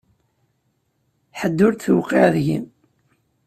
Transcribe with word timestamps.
Ḥedd 1.39 1.57
ur 1.67 1.73
t-tewqiɛ 1.75 2.27
deg-i. 2.35 2.59